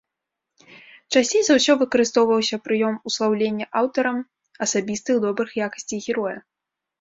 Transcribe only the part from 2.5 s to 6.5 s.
прыём услаўлення аўтарам асабістых добрых якасцей героя.